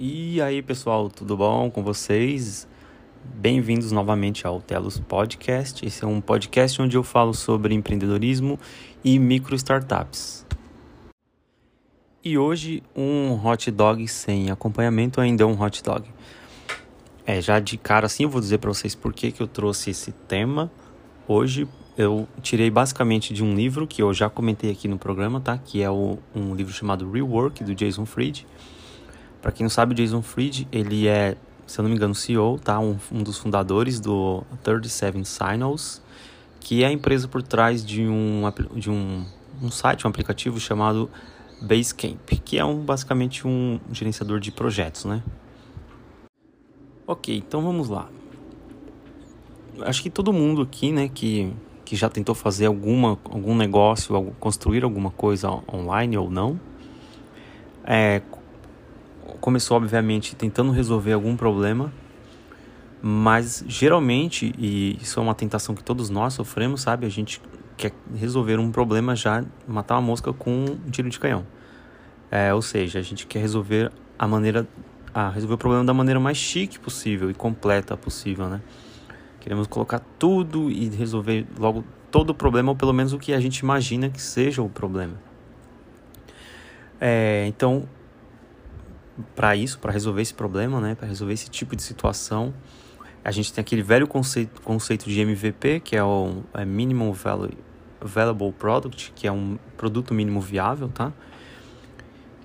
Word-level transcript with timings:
E 0.00 0.40
aí, 0.40 0.62
pessoal, 0.62 1.10
tudo 1.10 1.36
bom 1.36 1.68
com 1.68 1.82
vocês? 1.82 2.68
Bem-vindos 3.34 3.90
novamente 3.90 4.46
ao 4.46 4.60
Telos 4.60 5.00
Podcast. 5.00 5.84
Esse 5.84 6.04
é 6.04 6.06
um 6.06 6.20
podcast 6.20 6.80
onde 6.80 6.96
eu 6.96 7.02
falo 7.02 7.34
sobre 7.34 7.74
empreendedorismo 7.74 8.60
e 9.02 9.18
micro 9.18 9.56
startups. 9.56 10.46
E 12.22 12.38
hoje 12.38 12.80
um 12.94 13.44
hot 13.44 13.68
dog 13.72 14.06
sem 14.06 14.52
acompanhamento 14.52 15.20
ainda 15.20 15.42
é 15.42 15.46
um 15.46 15.60
hot 15.60 15.82
dog. 15.82 16.08
É, 17.26 17.40
já 17.40 17.58
de 17.58 17.76
cara 17.76 18.06
assim 18.06 18.22
eu 18.22 18.30
vou 18.30 18.40
dizer 18.40 18.58
para 18.58 18.72
vocês 18.72 18.94
por 18.94 19.12
que, 19.12 19.32
que 19.32 19.42
eu 19.42 19.48
trouxe 19.48 19.90
esse 19.90 20.12
tema. 20.12 20.70
Hoje 21.26 21.66
eu 21.96 22.28
tirei 22.40 22.70
basicamente 22.70 23.34
de 23.34 23.42
um 23.42 23.52
livro 23.52 23.84
que 23.84 24.00
eu 24.00 24.14
já 24.14 24.30
comentei 24.30 24.70
aqui 24.70 24.86
no 24.86 24.96
programa, 24.96 25.40
tá? 25.40 25.58
Que 25.58 25.82
é 25.82 25.90
o, 25.90 26.18
um 26.32 26.54
livro 26.54 26.72
chamado 26.72 27.10
Rework 27.10 27.64
do 27.64 27.74
Jason 27.74 28.06
Fried 28.06 28.46
para 29.40 29.52
quem 29.52 29.64
não 29.64 29.70
sabe, 29.70 29.92
o 29.92 29.94
Jason 29.94 30.22
Fried, 30.22 30.66
ele 30.72 31.06
é, 31.06 31.36
se 31.66 31.78
eu 31.78 31.82
não 31.82 31.90
me 31.90 31.96
engano, 31.96 32.14
CEO, 32.14 32.58
tá? 32.58 32.78
Um, 32.80 32.96
um 33.12 33.22
dos 33.22 33.38
fundadores 33.38 34.00
do 34.00 34.42
37 34.62 35.24
Signals, 35.24 36.02
que 36.60 36.82
é 36.82 36.86
a 36.86 36.92
empresa 36.92 37.28
por 37.28 37.42
trás 37.42 37.84
de 37.84 38.06
um, 38.06 38.42
de 38.74 38.90
um, 38.90 39.24
um 39.62 39.70
site, 39.70 40.06
um 40.06 40.10
aplicativo 40.10 40.58
chamado 40.58 41.08
Basecamp, 41.60 42.28
que 42.44 42.58
é 42.58 42.64
um, 42.64 42.80
basicamente 42.80 43.46
um 43.46 43.80
gerenciador 43.92 44.40
de 44.40 44.50
projetos, 44.50 45.04
né? 45.04 45.22
Ok, 47.06 47.36
então 47.36 47.62
vamos 47.62 47.88
lá. 47.88 48.08
Acho 49.80 50.02
que 50.02 50.10
todo 50.10 50.32
mundo 50.32 50.62
aqui, 50.62 50.92
né, 50.92 51.08
que, 51.08 51.52
que 51.84 51.96
já 51.96 52.08
tentou 52.08 52.34
fazer 52.34 52.66
alguma, 52.66 53.18
algum 53.24 53.56
negócio, 53.56 54.34
construir 54.38 54.84
alguma 54.84 55.10
coisa 55.10 55.48
online 55.72 56.18
ou 56.18 56.30
não, 56.30 56.60
é, 57.84 58.20
começou, 59.40 59.76
obviamente, 59.76 60.34
tentando 60.36 60.70
resolver 60.72 61.12
algum 61.12 61.36
problema, 61.36 61.92
mas 63.00 63.64
geralmente, 63.66 64.52
e 64.58 64.98
isso 65.00 65.20
é 65.20 65.22
uma 65.22 65.34
tentação 65.34 65.74
que 65.74 65.82
todos 65.82 66.10
nós 66.10 66.34
sofremos, 66.34 66.82
sabe? 66.82 67.06
A 67.06 67.10
gente 67.10 67.40
quer 67.76 67.92
resolver 68.14 68.58
um 68.58 68.72
problema 68.72 69.14
já, 69.14 69.44
matar 69.66 69.94
uma 69.94 70.02
mosca 70.02 70.32
com 70.32 70.50
um 70.50 70.90
tiro 70.90 71.08
de 71.08 71.18
canhão. 71.18 71.46
É, 72.30 72.52
ou 72.52 72.60
seja, 72.60 72.98
a 72.98 73.02
gente 73.02 73.26
quer 73.26 73.38
resolver 73.38 73.90
a 74.18 74.26
maneira, 74.26 74.66
a 75.14 75.30
resolver 75.30 75.54
o 75.54 75.58
problema 75.58 75.84
da 75.84 75.94
maneira 75.94 76.18
mais 76.18 76.36
chique 76.36 76.78
possível 76.78 77.30
e 77.30 77.34
completa 77.34 77.96
possível, 77.96 78.48
né? 78.48 78.60
Queremos 79.40 79.66
colocar 79.66 80.00
tudo 80.18 80.70
e 80.70 80.88
resolver 80.88 81.46
logo 81.58 81.84
todo 82.10 82.30
o 82.30 82.34
problema, 82.34 82.70
ou 82.70 82.76
pelo 82.76 82.92
menos 82.92 83.12
o 83.12 83.18
que 83.18 83.32
a 83.32 83.40
gente 83.40 83.58
imagina 83.58 84.10
que 84.10 84.20
seja 84.20 84.60
o 84.60 84.68
problema. 84.68 85.14
É, 87.00 87.46
então, 87.46 87.88
para 89.34 89.56
isso, 89.56 89.78
para 89.78 89.92
resolver 89.92 90.22
esse 90.22 90.34
problema, 90.34 90.80
né, 90.80 90.94
para 90.94 91.06
resolver 91.06 91.34
esse 91.34 91.50
tipo 91.50 91.74
de 91.74 91.82
situação, 91.82 92.54
a 93.24 93.30
gente 93.30 93.52
tem 93.52 93.60
aquele 93.60 93.82
velho 93.82 94.06
conceito, 94.06 94.62
conceito 94.62 95.08
de 95.08 95.20
MVP, 95.20 95.80
que 95.80 95.96
é 95.96 96.02
o 96.02 96.42
é 96.54 96.64
Minimum 96.64 97.12
Value, 97.12 97.50
Valuable 98.00 98.52
Product, 98.52 99.12
que 99.14 99.26
é 99.26 99.32
um 99.32 99.58
produto 99.76 100.14
mínimo 100.14 100.40
viável, 100.40 100.88
tá? 100.88 101.12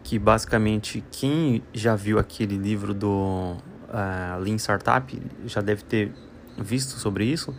Que 0.04 0.20
basicamente 0.20 1.04
quem 1.12 1.64
já 1.74 1.96
viu 1.96 2.20
aquele 2.20 2.58
livro 2.58 2.94
do 2.94 3.56
uh, 3.88 4.40
Lean 4.42 4.58
Startup 4.58 5.22
já 5.46 5.62
deve 5.62 5.84
ter 5.84 6.12
visto 6.58 7.00
sobre 7.00 7.26
isso, 7.26 7.56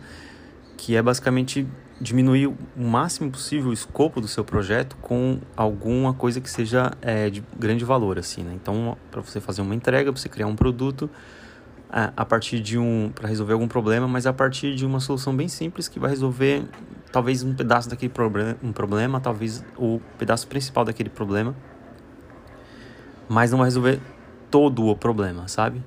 que 0.77 0.95
é 0.95 1.01
basicamente 1.01 1.67
diminuir 1.99 2.47
o 2.47 2.57
máximo 2.75 3.31
possível 3.31 3.69
o 3.69 3.73
escopo 3.73 4.19
do 4.19 4.27
seu 4.27 4.43
projeto 4.43 4.97
com 5.01 5.39
alguma 5.55 6.13
coisa 6.13 6.41
que 6.41 6.49
seja 6.49 6.91
é, 7.01 7.29
de 7.29 7.41
grande 7.57 7.85
valor 7.85 8.19
assim 8.19 8.43
né? 8.43 8.53
então 8.53 8.97
para 9.09 9.21
você 9.21 9.39
fazer 9.39 9.61
uma 9.61 9.73
entrega 9.73 10.11
para 10.11 10.21
você 10.21 10.27
criar 10.27 10.47
um 10.47 10.55
produto 10.55 11.09
a, 11.89 12.11
a 12.17 12.25
partir 12.25 12.59
de 12.59 12.77
um 12.77 13.11
para 13.15 13.29
resolver 13.29 13.53
algum 13.53 13.67
problema 13.67 14.07
mas 14.07 14.27
a 14.27 14.33
partir 14.33 14.75
de 14.75 14.85
uma 14.85 14.99
solução 14.99 15.33
bem 15.33 15.47
simples 15.47 15.87
que 15.87 15.97
vai 15.97 16.09
resolver 16.09 16.65
talvez 17.13 17.43
um 17.43 17.53
pedaço 17.53 17.89
daquele 17.89 18.11
problema 18.11 18.57
um 18.61 18.73
problema 18.73 19.21
talvez 19.21 19.63
o 19.77 20.01
pedaço 20.17 20.47
principal 20.47 20.83
daquele 20.83 21.09
problema 21.09 21.55
mas 23.29 23.51
não 23.51 23.59
vai 23.59 23.67
resolver 23.67 24.01
todo 24.51 24.85
o 24.85 24.97
problema 24.97 25.47
sabe 25.47 25.81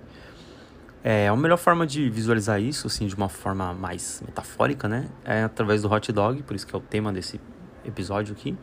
é, 1.10 1.26
a 1.26 1.34
melhor 1.34 1.56
forma 1.56 1.86
de 1.86 2.10
visualizar 2.10 2.60
isso, 2.60 2.86
assim, 2.86 3.06
de 3.06 3.14
uma 3.14 3.30
forma 3.30 3.72
mais 3.72 4.22
metafórica, 4.26 4.86
né? 4.86 5.08
É 5.24 5.42
através 5.42 5.80
do 5.80 5.90
hot 5.90 6.12
dog, 6.12 6.42
por 6.42 6.54
isso 6.54 6.66
que 6.66 6.76
é 6.76 6.78
o 6.78 6.82
tema 6.82 7.10
desse 7.10 7.40
episódio 7.82 8.34
aqui. 8.34 8.54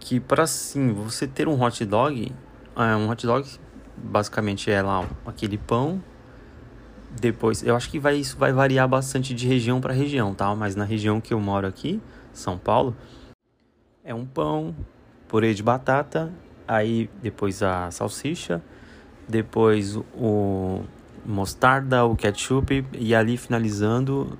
Que 0.00 0.18
para 0.18 0.42
assim, 0.42 0.92
você 0.92 1.24
ter 1.24 1.46
um 1.46 1.62
hot 1.62 1.84
dog, 1.84 2.32
é, 2.74 2.96
um 2.96 3.08
hot 3.08 3.24
dog 3.24 3.48
basicamente 3.96 4.72
é 4.72 4.82
lá 4.82 5.08
aquele 5.24 5.56
pão. 5.56 6.02
Depois, 7.20 7.62
eu 7.62 7.76
acho 7.76 7.88
que 7.88 8.00
vai, 8.00 8.16
isso 8.16 8.36
vai 8.36 8.52
variar 8.52 8.88
bastante 8.88 9.32
de 9.32 9.46
região 9.46 9.80
para 9.80 9.94
região, 9.94 10.34
tá? 10.34 10.52
Mas 10.56 10.74
na 10.74 10.84
região 10.84 11.20
que 11.20 11.32
eu 11.32 11.38
moro 11.38 11.68
aqui, 11.68 12.02
São 12.32 12.58
Paulo, 12.58 12.96
é 14.02 14.12
um 14.12 14.26
pão, 14.26 14.74
purê 15.28 15.54
de 15.54 15.62
batata, 15.62 16.32
aí 16.66 17.08
depois 17.22 17.62
a 17.62 17.88
salsicha, 17.92 18.60
depois 19.28 19.96
o 20.14 20.82
mostarda, 21.24 22.04
o 22.04 22.16
ketchup 22.16 22.84
e 22.92 23.14
ali 23.14 23.36
finalizando 23.36 24.38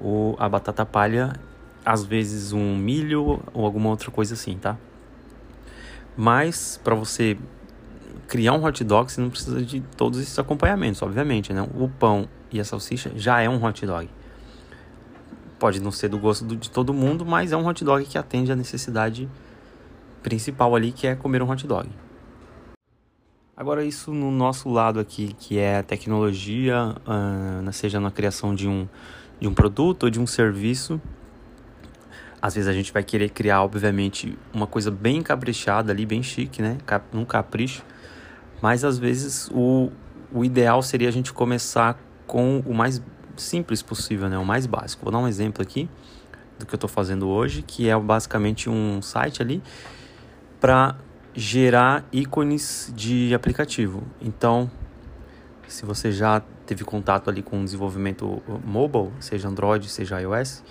o, 0.00 0.34
a 0.38 0.48
batata 0.48 0.84
palha, 0.84 1.32
às 1.84 2.04
vezes 2.04 2.52
um 2.52 2.76
milho 2.76 3.40
ou 3.52 3.64
alguma 3.64 3.90
outra 3.90 4.10
coisa 4.10 4.34
assim, 4.34 4.58
tá? 4.58 4.76
Mas 6.16 6.80
para 6.82 6.94
você 6.94 7.36
criar 8.26 8.52
um 8.52 8.64
hot 8.64 8.82
dog, 8.82 9.12
você 9.12 9.20
não 9.20 9.30
precisa 9.30 9.62
de 9.62 9.80
todos 9.96 10.20
esses 10.20 10.38
acompanhamentos, 10.38 11.00
obviamente, 11.02 11.52
né? 11.52 11.62
O 11.62 11.88
pão 11.88 12.28
e 12.50 12.58
a 12.58 12.64
salsicha 12.64 13.12
já 13.14 13.40
é 13.40 13.48
um 13.48 13.62
hot 13.64 13.86
dog. 13.86 14.08
Pode 15.58 15.80
não 15.80 15.90
ser 15.90 16.08
do 16.08 16.18
gosto 16.18 16.44
de 16.56 16.70
todo 16.70 16.92
mundo, 16.92 17.24
mas 17.24 17.52
é 17.52 17.56
um 17.56 17.66
hot 17.66 17.84
dog 17.84 18.04
que 18.04 18.18
atende 18.18 18.50
a 18.50 18.56
necessidade 18.56 19.28
principal 20.22 20.74
ali, 20.74 20.90
que 20.90 21.06
é 21.06 21.14
comer 21.14 21.42
um 21.42 21.50
hot 21.50 21.66
dog. 21.66 21.88
Agora, 23.56 23.84
isso 23.84 24.12
no 24.12 24.32
nosso 24.32 24.68
lado 24.68 24.98
aqui, 24.98 25.32
que 25.38 25.60
é 25.60 25.78
a 25.78 25.82
tecnologia, 25.84 26.96
uh, 27.06 27.72
seja 27.72 28.00
na 28.00 28.10
criação 28.10 28.52
de 28.52 28.66
um, 28.66 28.88
de 29.38 29.46
um 29.46 29.54
produto 29.54 30.04
ou 30.04 30.10
de 30.10 30.18
um 30.18 30.26
serviço, 30.26 31.00
às 32.42 32.56
vezes 32.56 32.68
a 32.68 32.72
gente 32.72 32.92
vai 32.92 33.04
querer 33.04 33.30
criar, 33.30 33.62
obviamente, 33.62 34.36
uma 34.52 34.66
coisa 34.66 34.90
bem 34.90 35.22
caprichada 35.22 35.92
ali, 35.92 36.04
bem 36.04 36.20
chique, 36.20 36.60
né? 36.60 36.78
Um 37.12 37.24
capricho. 37.24 37.84
Mas 38.60 38.82
às 38.82 38.98
vezes 38.98 39.48
o, 39.54 39.88
o 40.32 40.44
ideal 40.44 40.82
seria 40.82 41.08
a 41.08 41.12
gente 41.12 41.32
começar 41.32 41.96
com 42.26 42.58
o 42.66 42.74
mais 42.74 43.00
simples 43.36 43.82
possível, 43.82 44.28
né? 44.28 44.36
O 44.36 44.44
mais 44.44 44.66
básico. 44.66 45.04
Vou 45.04 45.12
dar 45.12 45.18
um 45.18 45.28
exemplo 45.28 45.62
aqui 45.62 45.88
do 46.58 46.66
que 46.66 46.74
eu 46.74 46.76
estou 46.76 46.90
fazendo 46.90 47.28
hoje, 47.28 47.62
que 47.62 47.88
é 47.88 47.96
basicamente 47.96 48.68
um 48.68 49.00
site 49.00 49.40
ali 49.40 49.62
para 50.60 50.96
gerar 51.34 52.04
ícones 52.12 52.92
de 52.94 53.34
aplicativo. 53.34 54.02
Então, 54.20 54.70
se 55.66 55.84
você 55.84 56.12
já 56.12 56.40
teve 56.64 56.84
contato 56.84 57.28
ali 57.28 57.42
com 57.42 57.64
desenvolvimento 57.64 58.42
mobile, 58.64 59.10
seja 59.20 59.48
Android, 59.48 59.88
seja 59.88 60.20
iOS, 60.20 60.62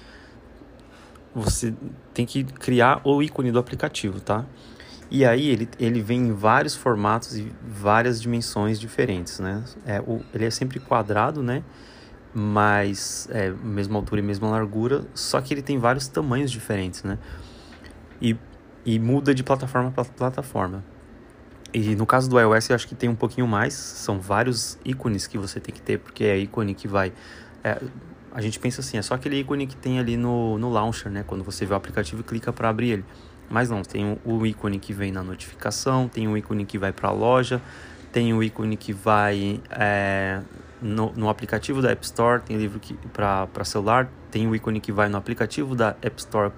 você 1.36 1.74
tem 2.14 2.26
que 2.26 2.44
criar 2.44 3.02
o 3.04 3.22
ícone 3.22 3.52
do 3.52 3.60
aplicativo, 3.60 4.20
tá? 4.20 4.46
E 5.12 5.26
aí 5.26 5.50
ele, 5.50 5.70
ele 5.80 6.02
vem 6.02 6.28
em 6.28 6.32
vários 6.32 6.76
formatos 6.76 7.38
e 7.38 7.52
várias 7.62 8.22
dimensões 8.22 8.80
diferentes, 8.80 9.40
né? 9.40 9.64
É, 9.86 10.00
o, 10.00 10.22
ele 10.34 10.46
é 10.46 10.50
sempre 10.50 10.80
quadrado, 10.80 11.44
né? 11.44 11.64
Mas 12.34 13.28
é 13.32 13.52
mesma 13.52 14.00
altura 14.00 14.22
e 14.22 14.24
mesma 14.24 14.50
largura, 14.50 15.06
só 15.14 15.40
que 15.40 15.54
ele 15.54 15.62
tem 15.62 15.78
vários 15.78 16.08
tamanhos 16.08 16.52
diferentes, 16.52 17.04
né? 17.04 17.20
E 18.22 18.36
e 18.86 19.00
muda 19.00 19.34
de 19.34 19.44
plataforma 19.44 19.92
para 19.92 20.06
plataforma. 20.06 20.84
E 21.74 21.96
no 21.96 22.06
caso 22.06 22.30
do 22.30 22.40
iOS 22.40 22.70
eu 22.70 22.76
acho 22.76 22.88
que 22.88 22.94
tem 22.94 23.10
um 23.10 23.16
pouquinho 23.16 23.48
mais, 23.48 23.74
são 23.74 24.20
vários 24.20 24.78
ícones 24.86 25.26
que 25.26 25.38
você 25.38 25.60
tem 25.60 25.74
que 25.74 25.82
ter, 25.82 25.98
porque 25.98 26.24
é 26.24 26.38
ícone 26.38 26.76
que 26.76 26.88
vai. 26.88 27.12
É, 27.64 27.82
a 28.32 28.42
gente 28.42 28.60
pensa 28.60 28.82
assim, 28.82 28.98
é 28.98 29.02
só 29.02 29.16
aquele 29.16 29.40
ícone 29.40 29.66
que 29.66 29.76
tem 29.76 30.00
ali 30.00 30.16
no, 30.16 30.58
no 30.60 30.70
launcher, 30.70 31.12
né? 31.12 31.24
Quando 31.26 31.44
você 31.44 31.66
vê 31.66 31.74
o 31.74 31.78
aplicativo 31.78 32.22
e 32.22 32.24
clica 32.24 32.54
para 32.54 32.70
abrir 32.70 32.92
ele. 32.92 33.06
Mas 33.50 33.70
não, 33.70 33.82
tem 33.82 34.06
o, 34.06 34.20
o, 34.24 34.46
ícone 34.46 34.80
que 34.80 34.94
vem 34.94 35.12
na 35.12 35.24
notificação, 35.24 36.08
tem 36.08 36.28
o 36.28 36.38
ícone 36.38 36.66
que 36.66 36.78
vai 36.78 36.92
para 36.92 37.10
a 37.10 37.12
loja, 37.12 37.62
tem 38.12 38.34
o 38.34 38.44
ícone 38.44 38.78
que 38.78 38.94
vai 38.94 39.60
é, 39.72 40.42
no, 40.82 41.12
no, 41.14 41.28
aplicativo 41.30 41.82
da 41.82 41.92
App 41.92 42.06
Store, 42.06 42.42
tem 42.42 42.58
livro 42.58 42.80
para 43.12 43.64
celular, 43.64 44.10
tem 44.30 44.48
o 44.48 44.56
ícone 44.56 44.80
que 44.80 44.92
vai 44.92 45.10
no 45.10 45.18
aplicativo 45.18 45.76
da 45.76 45.96
App 46.02 46.20
Store 46.20 46.52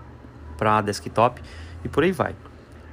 para 0.57 0.81
desktop 0.81 1.41
e 1.85 1.87
por 1.87 2.03
aí 2.03 2.11
vai. 2.11 2.35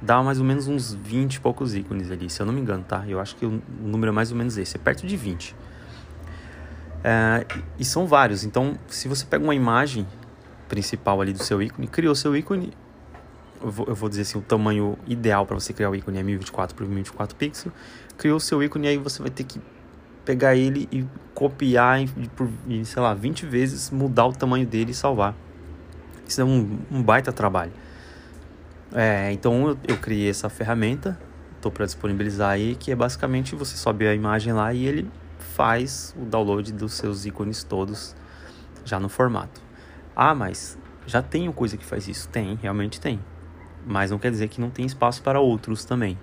Dá 0.01 0.21
mais 0.21 0.39
ou 0.39 0.45
menos 0.45 0.67
uns 0.67 0.93
20 0.93 1.35
e 1.35 1.39
poucos 1.39 1.75
ícones 1.75 2.11
ali, 2.11 2.29
se 2.29 2.41
eu 2.41 2.45
não 2.45 2.53
me 2.53 2.61
engano, 2.61 2.83
tá? 2.83 3.03
Eu 3.07 3.19
acho 3.19 3.35
que 3.35 3.45
o 3.45 3.61
número 3.81 4.11
é 4.11 4.13
mais 4.13 4.31
ou 4.31 4.37
menos 4.37 4.57
esse, 4.57 4.77
é 4.77 4.79
perto 4.79 5.05
de 5.05 5.17
20. 5.17 5.55
É, 7.03 7.45
e 7.77 7.83
são 7.83 8.05
vários, 8.05 8.43
então 8.45 8.77
se 8.87 9.09
você 9.09 9.25
pega 9.25 9.43
uma 9.43 9.55
imagem 9.55 10.07
principal 10.69 11.19
ali 11.19 11.33
do 11.33 11.43
seu 11.43 11.61
ícone, 11.61 11.87
criou 11.87 12.15
seu 12.15 12.35
ícone, 12.35 12.71
eu 13.61 13.71
vou, 13.71 13.85
eu 13.87 13.95
vou 13.95 14.09
dizer 14.09 14.23
assim, 14.23 14.37
o 14.37 14.41
tamanho 14.41 14.97
ideal 15.07 15.45
para 15.45 15.57
você 15.57 15.71
criar 15.73 15.89
o 15.89 15.95
ícone 15.95 16.19
é 16.19 16.23
1024 16.23 16.75
por 16.75 16.85
1024 16.85 17.35
pixels. 17.35 17.73
Criou 18.17 18.39
seu 18.39 18.61
ícone, 18.61 18.87
aí 18.87 18.97
você 18.97 19.21
vai 19.21 19.31
ter 19.31 19.45
que 19.45 19.61
pegar 20.25 20.55
ele 20.55 20.87
e 20.91 21.05
copiar 21.33 21.99
por, 22.35 22.49
sei 22.83 23.01
lá, 23.01 23.13
20 23.13 23.45
vezes, 23.45 23.89
mudar 23.89 24.25
o 24.25 24.33
tamanho 24.33 24.65
dele 24.65 24.91
e 24.91 24.93
salvar. 24.93 25.33
Isso 26.27 26.41
é 26.41 26.43
um, 26.43 26.79
um 26.91 27.01
baita 27.01 27.31
trabalho. 27.31 27.71
É, 28.93 29.31
então 29.31 29.69
eu, 29.69 29.77
eu 29.87 29.97
criei 29.97 30.29
essa 30.29 30.49
ferramenta, 30.49 31.19
estou 31.55 31.71
para 31.71 31.85
disponibilizar 31.85 32.51
aí, 32.51 32.75
que 32.75 32.91
é 32.91 32.95
basicamente 32.95 33.55
você 33.55 33.75
sobe 33.75 34.07
a 34.07 34.13
imagem 34.13 34.53
lá 34.53 34.73
e 34.73 34.85
ele 34.85 35.09
faz 35.39 36.15
o 36.17 36.25
download 36.25 36.71
dos 36.73 36.93
seus 36.93 37.25
ícones 37.25 37.63
todos 37.63 38.15
já 38.85 38.99
no 38.99 39.09
formato. 39.09 39.61
Ah, 40.15 40.35
mas 40.35 40.77
já 41.07 41.21
tem 41.21 41.51
coisa 41.51 41.75
que 41.75 41.85
faz 41.85 42.07
isso? 42.07 42.29
Tem, 42.29 42.55
realmente 42.61 43.01
tem. 43.01 43.19
Mas 43.85 44.11
não 44.11 44.19
quer 44.19 44.31
dizer 44.31 44.47
que 44.47 44.61
não 44.61 44.69
tem 44.69 44.85
espaço 44.85 45.21
para 45.23 45.39
outros 45.39 45.83
também. 45.83 46.17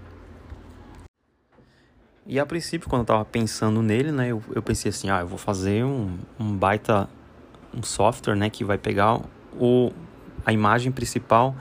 E 2.25 2.38
a 2.38 2.46
princípio, 2.46 2.88
quando 2.88 3.00
eu 3.00 3.05
estava 3.05 3.25
pensando 3.25 3.82
nele, 3.82 4.12
né, 4.12 4.28
eu, 4.28 4.43
eu 4.55 4.62
pensei 4.62 4.90
assim, 4.90 5.11
ah, 5.11 5.20
eu 5.20 5.26
vou 5.26 5.38
fazer 5.38 5.84
um, 5.84 6.17
um 6.38 6.55
baita 6.56 7.08
um 7.75 7.82
software, 7.82 8.37
né, 8.37 8.49
que 8.50 8.64
vai 8.64 8.78
pegar 8.78 9.20
o, 9.58 9.93
a 10.44 10.52
imagem 10.52 10.93
principal, 10.93 11.55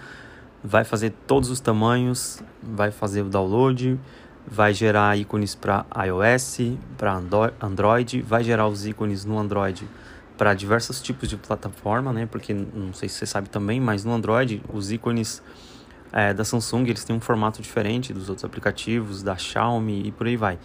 vai 0.64 0.84
fazer 0.84 1.14
todos 1.26 1.50
os 1.50 1.60
tamanhos, 1.60 2.42
vai 2.62 2.92
fazer 2.92 3.22
o 3.22 3.30
download, 3.30 4.00
vai 4.46 4.74
gerar 4.74 5.18
ícones 5.18 5.56
para 5.56 5.86
iOS, 6.06 6.78
para 6.98 7.22
Android, 7.62 8.22
vai 8.22 8.44
gerar 8.44 8.68
os 8.68 8.86
ícones 8.86 9.26
no 9.26 9.38
Android 9.38 9.88
para 10.38 10.54
diversos 10.54 11.02
tipos 11.02 11.28
de 11.28 11.38
plataforma, 11.38 12.14
né? 12.14 12.26
Porque 12.26 12.54
não 12.54 12.94
sei 12.94 13.10
se 13.10 13.16
você 13.16 13.26
sabe 13.26 13.50
também, 13.50 13.80
mas 13.80 14.06
no 14.06 14.14
Android 14.14 14.62
os 14.74 14.92
ícones 14.92 15.44
é, 16.12 16.34
da 16.34 16.44
Samsung 16.44 16.84
eles 16.88 17.04
têm 17.04 17.16
um 17.16 17.20
formato 17.20 17.62
diferente 17.62 18.14
dos 18.14 18.30
outros 18.30 18.46
aplicativos, 18.46 19.22
da 19.22 19.36
Xiaomi 19.36 20.08
e 20.08 20.12
por 20.12 20.28
aí 20.28 20.38
vai. 20.38 20.58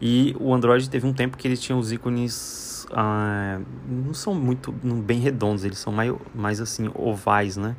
E 0.00 0.36
o 0.38 0.54
Android 0.54 0.88
teve 0.88 1.06
um 1.06 1.12
tempo 1.12 1.36
que 1.36 1.48
ele 1.48 1.56
tinha 1.56 1.76
os 1.76 1.90
ícones 1.90 2.86
ah, 2.92 3.60
não 3.88 4.14
são 4.14 4.34
muito 4.34 4.70
bem 4.72 5.18
redondos, 5.18 5.64
eles 5.64 5.78
são 5.78 5.92
mais, 5.92 6.14
mais 6.34 6.60
assim 6.60 6.90
ovais, 6.94 7.56
né? 7.56 7.74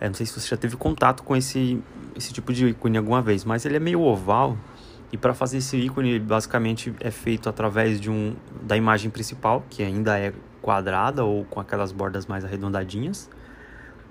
É, 0.00 0.06
não 0.06 0.14
sei 0.14 0.24
se 0.24 0.40
você 0.40 0.48
já 0.48 0.56
teve 0.56 0.76
contato 0.76 1.22
com 1.22 1.36
esse, 1.36 1.78
esse 2.16 2.32
tipo 2.32 2.52
de 2.52 2.68
ícone 2.68 2.96
alguma 2.96 3.20
vez, 3.20 3.44
mas 3.44 3.66
ele 3.66 3.76
é 3.76 3.80
meio 3.80 4.00
oval 4.00 4.56
e 5.12 5.16
para 5.16 5.34
fazer 5.34 5.58
esse 5.58 5.76
ícone 5.76 6.18
basicamente 6.18 6.94
é 7.00 7.10
feito 7.10 7.48
através 7.48 8.00
de 8.00 8.10
um 8.10 8.34
da 8.62 8.76
imagem 8.76 9.10
principal, 9.10 9.64
que 9.68 9.82
ainda 9.82 10.18
é 10.18 10.32
quadrada 10.62 11.24
ou 11.24 11.44
com 11.44 11.60
aquelas 11.60 11.92
bordas 11.92 12.26
mais 12.26 12.44
arredondadinhas, 12.44 13.28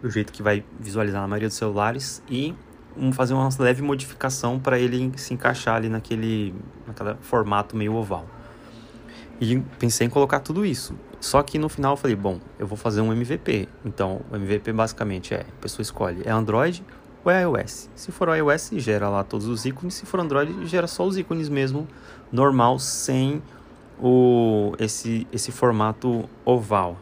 do 0.02 0.10
jeito 0.10 0.32
que 0.32 0.44
vai 0.44 0.64
visualizar 0.80 1.22
na 1.22 1.28
maioria 1.28 1.48
dos 1.48 1.58
celulares 1.58 2.22
e 2.30 2.54
um, 2.98 3.12
fazer 3.12 3.34
uma 3.34 3.50
leve 3.60 3.82
modificação 3.82 4.60
para 4.60 4.78
ele 4.78 5.12
se 5.18 5.34
encaixar 5.34 5.76
ali 5.76 5.90
naquele, 5.90 6.54
naquele 6.86 7.16
formato 7.22 7.76
meio 7.76 7.96
oval. 7.96 8.28
E 9.40 9.60
pensei 9.78 10.08
em 10.08 10.10
colocar 10.10 10.40
tudo 10.40 10.66
isso. 10.66 10.96
Só 11.20 11.44
que 11.44 11.58
no 11.58 11.70
final 11.70 11.94
eu 11.94 11.98
falei, 11.98 12.16
bom, 12.16 12.40
eu 12.58 12.66
vou 12.68 12.78
fazer 12.78 13.02
um 13.02 13.12
MVP. 13.12 13.68
Então, 13.86 14.22
o 14.32 14.36
MVP 14.36 14.72
basicamente 14.74 15.34
é, 15.34 15.42
a 15.42 15.62
pessoa 15.62 15.82
escolhe, 15.82 16.22
é 16.26 16.32
Android 16.32 16.84
ou 17.24 17.32
é 17.32 17.42
iOS. 17.42 17.90
Se 17.96 18.12
for 18.12 18.36
iOS, 18.36 18.72
gera 18.74 19.10
lá 19.10 19.24
todos 19.24 19.48
os 19.48 19.66
ícones. 19.66 19.96
Se 19.96 20.06
for 20.06 20.20
Android, 20.20 20.66
gera 20.66 20.88
só 20.88 21.06
os 21.06 21.18
ícones 21.18 21.50
mesmo, 21.50 21.88
normal, 22.32 22.80
sem 22.80 23.42
o 24.02 24.74
esse, 24.80 25.28
esse 25.32 25.52
formato 25.52 26.30
oval. 26.46 26.98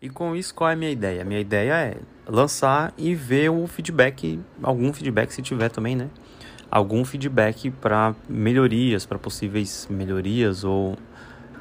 E 0.00 0.08
com 0.08 0.34
isso, 0.34 0.54
qual 0.54 0.70
é 0.70 0.72
a 0.72 0.76
minha 0.76 0.90
ideia? 0.90 1.22
A 1.22 1.24
minha 1.24 1.38
ideia 1.38 1.72
é 1.74 1.96
lançar 2.26 2.92
e 2.96 3.14
ver 3.14 3.50
o 3.50 3.66
feedback, 3.66 4.40
algum 4.62 4.92
feedback 4.92 5.30
se 5.30 5.42
tiver 5.42 5.68
também, 5.68 5.94
né? 5.94 6.08
Algum 6.70 7.04
feedback 7.04 7.70
para 7.70 8.14
melhorias, 8.28 9.04
para 9.04 9.18
possíveis 9.18 9.86
melhorias 9.90 10.64
ou 10.64 10.96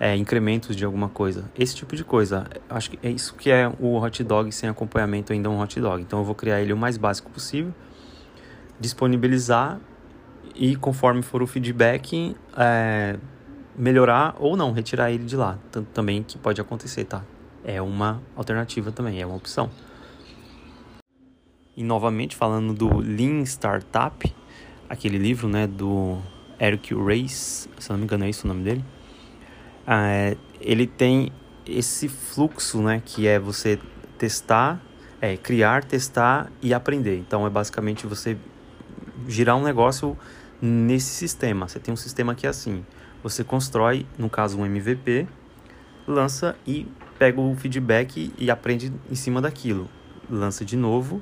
é, 0.02 0.16
incrementos 0.16 0.76
de 0.76 0.84
alguma 0.84 1.10
coisa. 1.10 1.48
Esse 1.56 1.76
tipo 1.76 1.96
de 1.96 2.04
coisa. 2.04 2.48
Acho 2.68 2.90
que 2.90 3.08
é 3.08 3.12
isso 3.12 3.36
que 3.36 3.52
é 3.52 3.72
o 3.80 4.02
hot 4.02 4.24
dog 4.24 4.52
sem 4.52 4.68
acompanhamento 4.68 5.32
ainda 5.32 5.48
é 5.48 5.52
um 5.52 5.62
hot 5.62 5.80
dog. 5.80 6.02
Então 6.02 6.18
eu 6.18 6.26
vou 6.26 6.34
criar 6.34 6.60
ele 6.60 6.74
o 6.74 6.78
mais 6.78 6.98
básico 6.98 7.30
possível, 7.30 7.72
disponibilizar 8.80 9.80
e 10.56 10.76
conforme 10.76 11.22
for 11.22 11.44
o 11.44 11.48
feedback, 11.48 12.36
é, 12.58 13.16
melhorar 13.78 14.36
ou 14.40 14.58
não, 14.58 14.72
retirar 14.72 15.12
ele 15.12 15.24
de 15.24 15.36
lá. 15.36 15.60
Também 15.94 16.24
que 16.24 16.36
pode 16.36 16.60
acontecer, 16.60 17.06
tá? 17.06 17.24
É 17.64 17.80
uma 17.80 18.24
alternativa 18.36 18.92
também, 18.92 19.22
é 19.22 19.26
uma 19.26 19.36
opção. 19.36 19.70
E 21.78 21.84
novamente 21.84 22.36
falando 22.36 22.74
do 22.74 22.98
Lean 22.98 23.44
Startup, 23.44 24.36
aquele 24.90 25.20
livro, 25.20 25.48
né, 25.48 25.68
do 25.68 26.18
Eric 26.60 26.92
Reis, 26.96 27.70
se 27.78 27.90
não 27.92 28.00
me 28.00 28.06
engano 28.06 28.24
é 28.26 28.30
isso 28.32 28.46
o 28.46 28.48
nome 28.48 28.64
dele 28.64 28.84
é, 29.88 30.38
ele 30.60 30.88
tem 30.88 31.32
esse 31.66 32.08
fluxo, 32.08 32.82
né, 32.82 33.02
que 33.04 33.28
é 33.28 33.40
você 33.40 33.80
testar, 34.18 34.82
é, 35.20 35.38
criar, 35.38 35.84
testar 35.84 36.52
e 36.62 36.74
aprender. 36.74 37.18
Então 37.18 37.46
é 37.46 37.50
basicamente 37.50 38.06
você 38.08 38.38
girar 39.28 39.56
um 39.56 39.64
negócio 39.64 40.18
nesse 40.62 41.10
sistema. 41.10 41.68
Você 41.68 41.80
tem 41.80 41.94
um 41.94 41.98
sistema 41.98 42.36
que 42.36 42.46
é 42.46 42.50
assim: 42.50 42.86
você 43.24 43.44
constrói, 43.44 44.06
no 44.18 44.30
caso, 44.30 44.60
um 44.60 44.66
MVP, 44.66 45.28
lança 46.08 46.56
e 46.66 46.88
pega 47.18 47.40
o 47.40 47.56
feedback 47.56 48.34
e 48.38 48.50
aprende 48.50 48.92
em 49.10 49.16
cima 49.16 49.42
daquilo. 49.42 49.90
Lança 50.30 50.64
de 50.66 50.76
novo, 50.76 51.22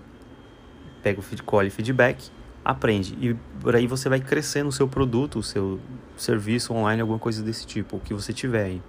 pega 1.03 1.19
o 1.19 1.43
colhe 1.43 1.69
feedback, 1.69 2.29
aprende. 2.63 3.17
E 3.19 3.33
por 3.61 3.75
aí 3.75 3.87
você 3.87 4.07
vai 4.07 4.19
crescer 4.19 4.63
no 4.63 4.71
seu 4.71 4.87
produto, 4.87 5.39
o 5.39 5.43
seu 5.43 5.79
serviço 6.21 6.73
online, 6.73 7.01
alguma 7.01 7.19
coisa 7.19 7.43
desse 7.43 7.65
tipo, 7.65 7.97
o 7.97 7.99
que 7.99 8.13
você 8.13 8.33
tiver 8.33 8.65
aí. 8.65 8.81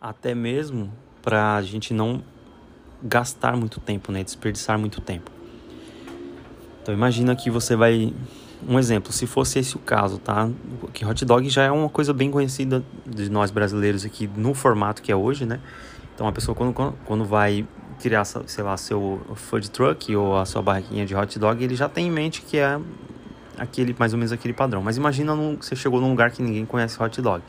Até 0.00 0.34
mesmo 0.34 0.92
para 1.22 1.56
a 1.56 1.62
gente 1.62 1.94
não 1.94 2.22
gastar 3.02 3.56
muito 3.56 3.80
tempo, 3.80 4.12
né? 4.12 4.22
Desperdiçar 4.22 4.78
muito 4.78 5.00
tempo. 5.00 5.30
Então 6.82 6.94
imagina 6.94 7.34
que 7.34 7.50
você 7.50 7.74
vai 7.74 8.12
um 8.66 8.78
exemplo, 8.78 9.12
se 9.12 9.26
fosse 9.26 9.58
esse 9.58 9.76
o 9.76 9.78
caso, 9.78 10.18
tá? 10.18 10.48
Que 10.92 11.04
hot 11.04 11.24
dog 11.24 11.48
já 11.48 11.64
é 11.64 11.70
uma 11.70 11.88
coisa 11.88 12.12
bem 12.12 12.30
conhecida 12.30 12.82
de 13.06 13.28
nós 13.30 13.50
brasileiros 13.50 14.04
aqui 14.04 14.28
no 14.36 14.54
formato 14.54 15.02
que 15.02 15.12
é 15.12 15.16
hoje, 15.16 15.44
né? 15.44 15.60
Então 16.14 16.26
a 16.26 16.32
pessoa 16.32 16.54
quando, 16.54 16.72
quando 17.04 17.24
vai 17.24 17.66
criar, 18.00 18.24
sei 18.24 18.64
lá, 18.64 18.76
seu 18.76 19.20
food 19.34 19.70
truck 19.70 20.14
ou 20.14 20.36
a 20.36 20.44
sua 20.44 20.62
barraquinha 20.62 21.04
de 21.04 21.14
hot 21.14 21.38
dog, 21.38 21.62
ele 21.62 21.74
já 21.74 21.88
tem 21.88 22.06
em 22.06 22.10
mente 22.10 22.42
que 22.42 22.56
é 22.56 22.78
aquele 23.58 23.94
mais 23.98 24.12
ou 24.12 24.18
menos 24.18 24.32
aquele 24.32 24.54
padrão. 24.54 24.82
Mas 24.82 24.96
imagina 24.96 25.34
num, 25.34 25.56
você 25.56 25.74
chegou 25.76 26.00
num 26.00 26.10
lugar 26.10 26.30
que 26.30 26.42
ninguém 26.42 26.64
conhece 26.64 27.00
hot 27.02 27.20
dog. 27.20 27.42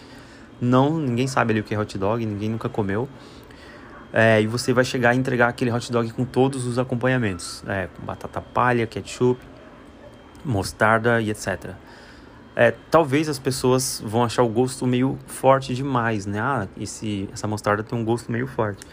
Não, 0.60 0.98
ninguém 0.98 1.28
sabe 1.28 1.52
ali 1.52 1.60
o 1.60 1.64
que 1.64 1.74
é 1.74 1.80
hot 1.80 1.98
dog, 1.98 2.26
ninguém 2.26 2.50
nunca 2.50 2.70
comeu. 2.70 3.10
É, 4.14 4.42
e 4.42 4.48
você 4.48 4.72
vai 4.72 4.86
chegar 4.86 5.14
e 5.14 5.18
entregar 5.18 5.50
aquele 5.50 5.72
hot 5.72 5.92
dog 5.92 6.12
com 6.14 6.24
todos 6.24 6.66
os 6.66 6.80
acompanhamentos, 6.80 7.64
é, 7.68 7.88
com 7.88 8.06
batata 8.06 8.40
palha, 8.40 8.88
ketchup, 8.88 9.42
mostarda 10.44 11.22
e 11.22 11.30
etc. 11.30 11.72
É, 12.56 12.74
talvez 12.90 13.28
as 13.28 13.38
pessoas 13.38 14.02
vão 14.06 14.24
achar 14.24 14.42
o 14.44 14.48
gosto 14.48 14.88
meio 14.88 15.20
forte 15.28 15.76
demais, 15.76 16.26
né? 16.26 16.40
Ah, 16.40 16.68
esse, 16.80 17.28
essa 17.34 17.46
mostarda 17.46 17.84
tem 17.84 18.00
um 18.00 18.06
gosto 18.06 18.32
meio 18.32 18.48
forte. 18.48 18.86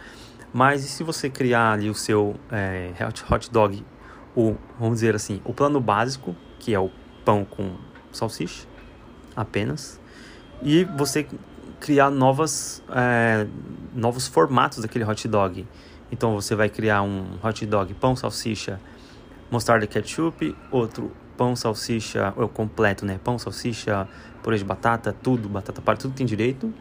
Mas 0.52 0.84
e 0.84 0.88
se 0.88 1.04
você 1.04 1.30
criar 1.30 1.72
ali 1.72 1.88
o 1.88 1.94
seu 1.94 2.34
é, 2.50 2.90
hot 3.30 3.50
dog, 3.50 3.84
o, 4.34 4.56
vamos 4.78 4.96
dizer 4.96 5.14
assim, 5.14 5.40
o 5.44 5.54
plano 5.54 5.80
básico, 5.80 6.34
que 6.58 6.74
é 6.74 6.80
o 6.80 6.90
pão 7.24 7.44
com 7.44 7.74
salsicha, 8.12 8.66
apenas, 9.34 10.00
e 10.62 10.84
você 10.84 11.26
criar 11.80 12.10
novas, 12.10 12.82
é, 12.90 13.46
novos 13.94 14.26
formatos 14.28 14.78
daquele 14.78 15.04
hot 15.04 15.26
dog. 15.26 15.66
Então 16.10 16.34
você 16.34 16.54
vai 16.54 16.68
criar 16.68 17.02
um 17.02 17.38
hot 17.42 17.64
dog 17.66 17.92
pão, 17.94 18.14
salsicha, 18.14 18.80
mostarda 19.50 19.86
ketchup, 19.86 20.54
outro 20.70 21.10
pão, 21.36 21.56
salsicha, 21.56 22.32
ou 22.36 22.48
completo, 22.48 23.04
né? 23.04 23.18
Pão, 23.22 23.38
salsicha, 23.38 24.06
purê 24.42 24.58
de 24.58 24.64
batata, 24.64 25.12
tudo, 25.12 25.48
batata 25.48 25.80
para 25.80 25.96
tudo 25.96 26.14
tem 26.14 26.26
direito 26.26 26.72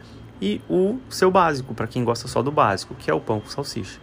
e 0.42 0.60
o 0.68 0.98
seu 1.08 1.30
básico, 1.30 1.72
para 1.72 1.86
quem 1.86 2.02
gosta 2.02 2.26
só 2.26 2.42
do 2.42 2.50
básico, 2.50 2.96
que 2.96 3.08
é 3.08 3.14
o 3.14 3.20
pão 3.20 3.40
com 3.40 3.48
salsicha. 3.48 4.00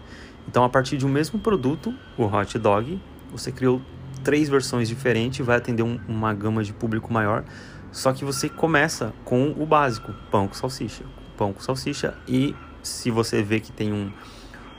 Então, 0.48 0.64
a 0.64 0.70
partir 0.70 0.96
de 0.96 1.06
um 1.06 1.10
mesmo 1.10 1.38
produto, 1.38 1.94
o 2.18 2.26
hot 2.26 2.58
dog, 2.58 3.00
você 3.30 3.52
criou 3.52 3.82
três 4.24 4.50
versões 4.50 4.88
diferentes, 4.88 5.46
vai 5.46 5.58
atender 5.58 5.84
um, 5.84 6.00
uma 6.08 6.34
gama 6.34 6.64
de 6.64 6.74
público 6.74 7.12
maior. 7.12 7.44
Só 7.92 8.14
que 8.14 8.24
você 8.24 8.48
começa 8.48 9.14
com 9.26 9.56
o 9.58 9.66
básico, 9.66 10.14
pão 10.30 10.48
com 10.48 10.54
salsicha, 10.54 11.04
pão 11.38 11.54
com 11.54 11.60
salsicha 11.60 12.16
e 12.28 12.56
se 12.84 13.10
você 13.10 13.42
vê 13.42 13.60
que 13.60 13.72
tem 13.72 13.92
um 13.92 14.12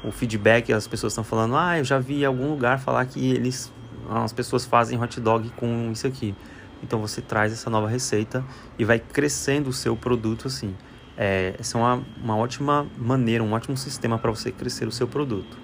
o 0.03 0.11
feedback, 0.11 0.73
as 0.73 0.87
pessoas 0.87 1.13
estão 1.13 1.23
falando, 1.23 1.55
ah, 1.55 1.79
eu 1.79 1.85
já 1.85 1.99
vi 1.99 2.23
em 2.23 2.25
algum 2.25 2.49
lugar 2.49 2.79
falar 2.79 3.05
que 3.05 3.33
eles 3.33 3.71
as 4.09 4.33
pessoas 4.33 4.65
fazem 4.65 5.01
hot 5.01 5.21
dog 5.21 5.51
com 5.51 5.91
isso 5.93 6.07
aqui. 6.07 6.35
Então 6.83 7.01
você 7.01 7.21
traz 7.21 7.53
essa 7.53 7.69
nova 7.69 7.87
receita 7.87 8.45
e 8.79 8.85
vai 8.85 8.99
crescendo 8.99 9.69
o 9.69 9.73
seu 9.73 9.95
produto 9.95 10.49
assim. 10.49 10.75
É, 11.17 11.55
essa 11.59 11.77
é 11.77 11.81
uma, 11.81 12.03
uma 12.17 12.37
ótima 12.37 12.87
maneira, 12.97 13.45
um 13.45 13.53
ótimo 13.53 13.77
sistema 13.77 14.19
para 14.19 14.31
você 14.31 14.51
crescer 14.51 14.89
o 14.89 14.93
seu 14.93 15.07
produto. 15.07 15.59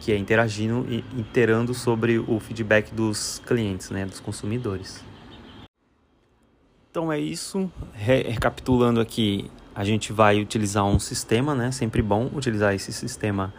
Que 0.00 0.12
é 0.12 0.16
interagindo 0.16 0.86
e 0.88 1.04
interando 1.18 1.74
sobre 1.74 2.18
o 2.18 2.38
feedback 2.40 2.94
dos 2.94 3.42
clientes, 3.46 3.90
né, 3.90 4.04
dos 4.04 4.20
consumidores. 4.20 5.02
Então 6.90 7.12
é 7.12 7.20
isso. 7.20 7.70
Re 7.92 8.22
recapitulando 8.22 9.00
aqui, 9.00 9.50
a 9.74 9.84
gente 9.84 10.12
vai 10.14 10.40
utilizar 10.40 10.86
um 10.86 10.98
sistema, 10.98 11.54
né? 11.54 11.70
Sempre 11.70 12.00
bom 12.00 12.30
utilizar 12.34 12.74
esse 12.74 12.90
sistema, 12.90 13.52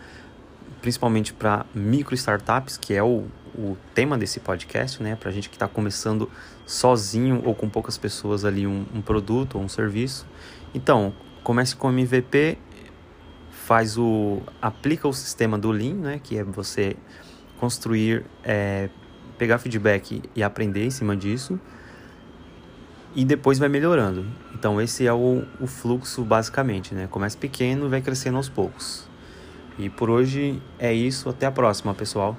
principalmente 0.82 1.34
para 1.34 1.63
micro 1.75 2.15
startups, 2.15 2.77
que 2.77 2.96
é 2.96 3.03
o, 3.03 3.25
o 3.56 3.77
tema 3.94 4.17
desse 4.17 4.39
podcast, 4.39 5.03
né? 5.03 5.15
Para 5.15 5.29
a 5.29 5.32
gente 5.32 5.50
que 5.50 5.56
está 5.56 5.67
começando 5.67 6.27
sozinho 6.65 7.44
ou 7.46 7.53
com 7.53 7.70
poucas 7.70 7.96
pessoas 7.96 8.44
ali 8.44 8.65
um, 8.65 8.88
um 8.91 9.03
produto 9.03 9.60
ou 9.60 9.63
um 9.63 9.70
serviço. 9.70 10.25
Então, 10.74 11.13
comece 11.44 11.75
com 11.75 11.89
MVP, 11.91 12.58
faz 13.67 13.97
o 13.97 14.41
aplica 14.62 15.09
o 15.09 15.13
sistema 15.13 15.57
do 15.57 15.71
Lean, 15.71 15.95
né? 15.95 16.21
Que 16.24 16.38
é 16.38 16.43
você 16.43 16.95
construir, 17.59 18.24
é, 18.41 18.89
pegar 19.38 19.57
feedback 19.57 20.24
e 20.33 20.41
aprender 20.41 20.86
em 20.86 20.89
cima 20.89 21.17
disso 21.17 21.59
e 23.13 23.25
depois 23.25 23.59
vai 23.59 23.67
melhorando. 23.67 24.25
Então 24.55 24.79
esse 24.79 25.05
é 25.05 25.12
o, 25.12 25.43
o 25.59 25.67
fluxo 25.67 26.24
basicamente, 26.24 26.95
né? 26.95 27.07
Começa 27.12 27.38
pequeno 27.38 27.89
vai 27.89 28.01
crescendo 28.01 28.38
aos 28.38 28.47
poucos. 28.47 29.05
E 29.77 29.89
por 29.89 30.09
hoje 30.09 30.62
é 30.79 30.93
isso, 30.93 31.27
até 31.27 31.45
a 31.45 31.51
próxima, 31.51 31.93
pessoal. 31.93 32.38